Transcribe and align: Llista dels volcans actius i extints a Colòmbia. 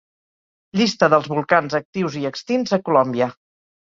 Llista 0.79 1.09
dels 1.13 1.29
volcans 1.33 1.75
actius 1.79 2.17
i 2.21 2.23
extints 2.31 2.73
a 2.79 2.81
Colòmbia. 2.89 3.29